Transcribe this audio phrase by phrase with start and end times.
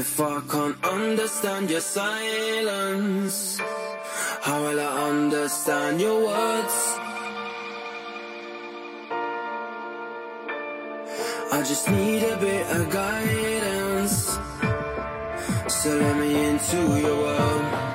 [0.00, 3.60] If I can't understand your silence,
[4.40, 6.76] how will I understand your words?
[11.52, 14.38] I just need a bit of guidance.
[15.68, 17.89] So let me into your world.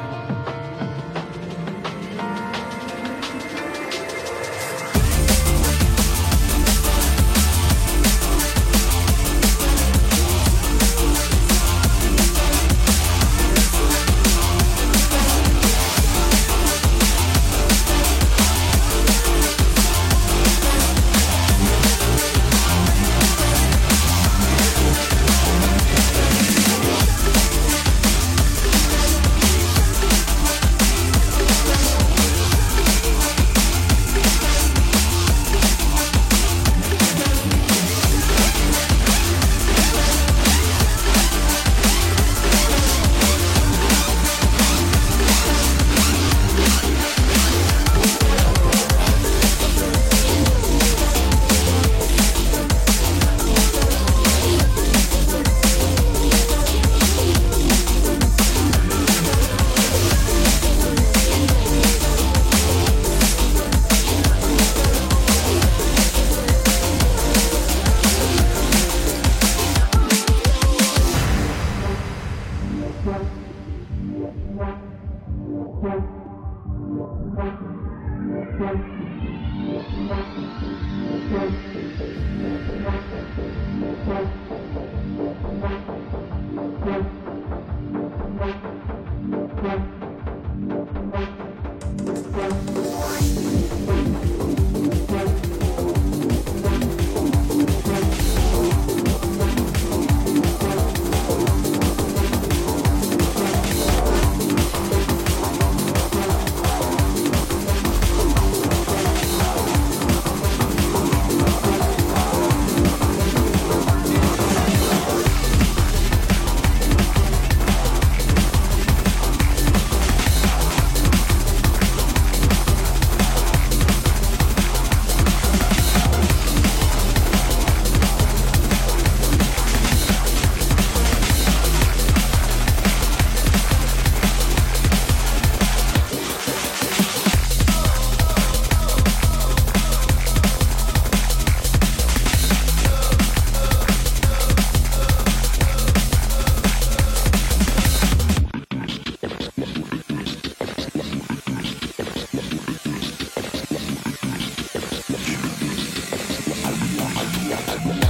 [157.48, 158.04] Yeah.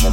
[0.00, 0.06] She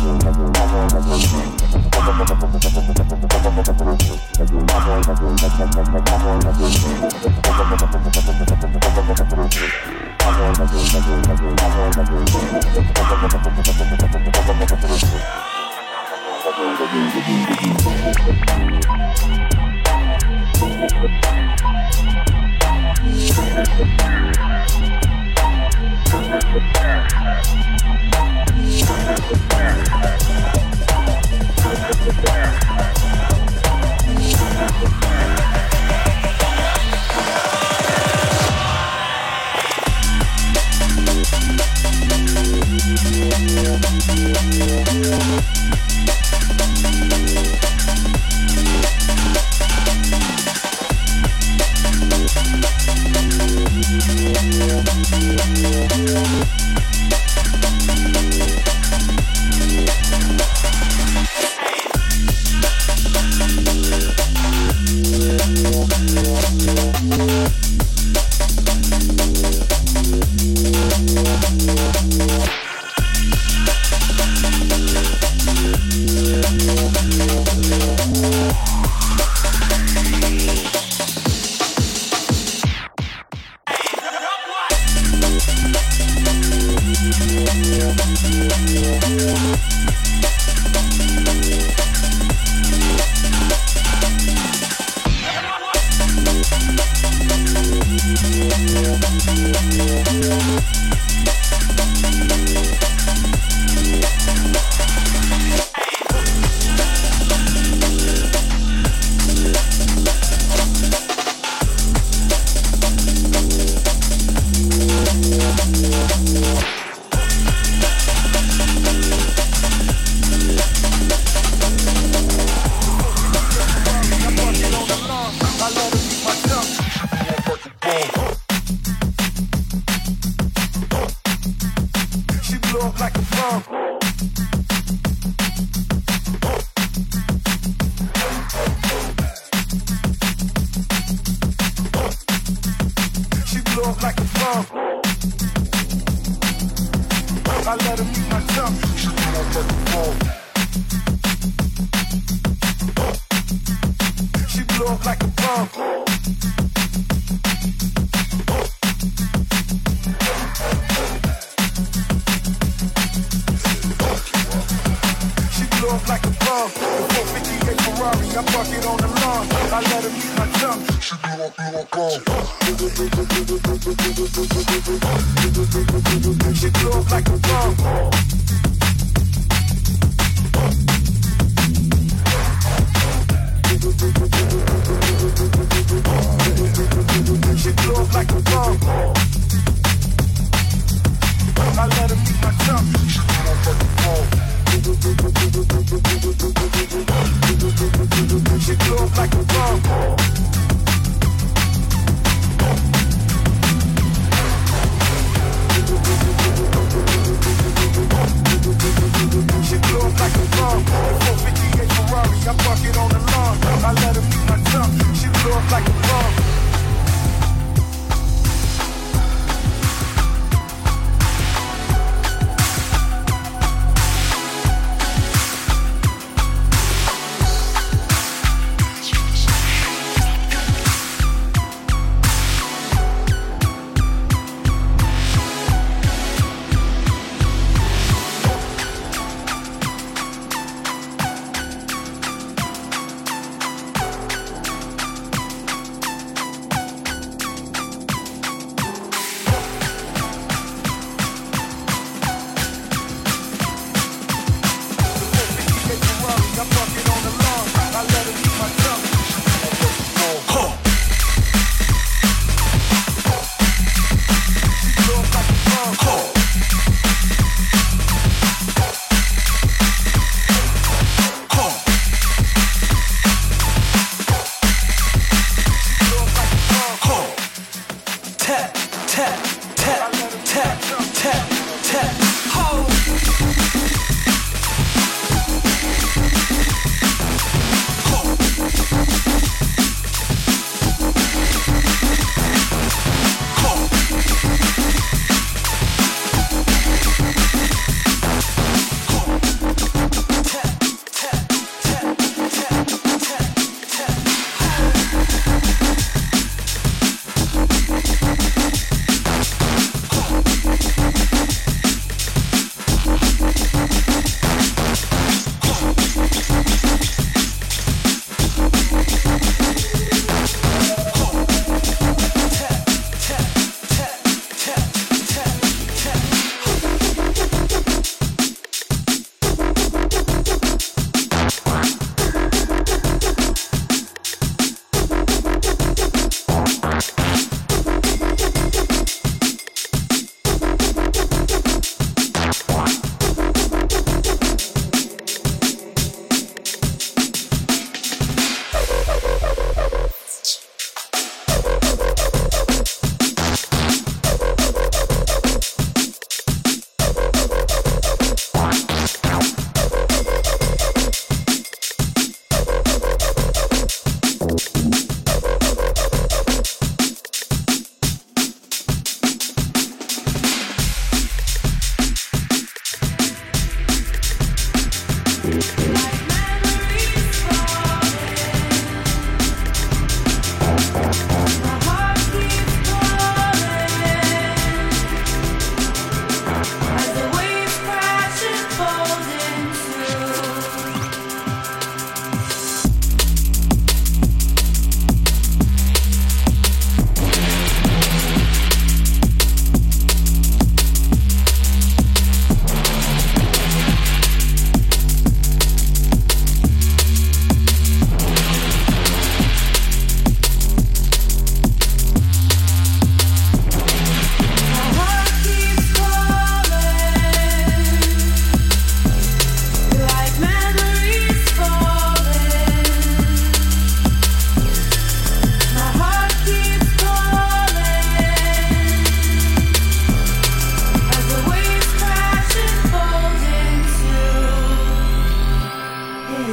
[26.09, 26.37] blew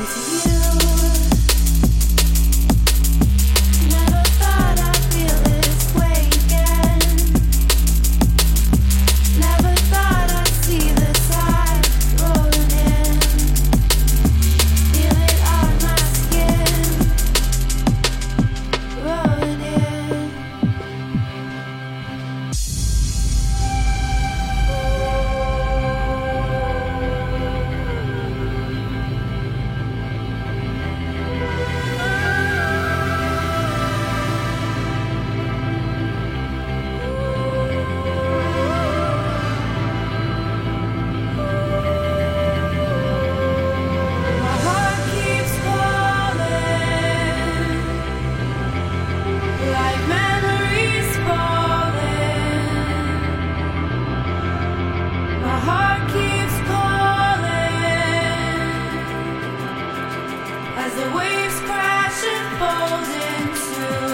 [0.05, 0.54] as
[60.95, 64.14] the waves crash and fold into